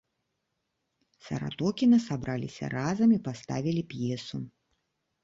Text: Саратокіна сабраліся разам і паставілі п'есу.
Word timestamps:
Саратокіна 1.25 1.99
сабраліся 2.07 2.65
разам 2.77 3.09
і 3.17 3.21
паставілі 3.29 3.83
п'есу. 3.93 4.37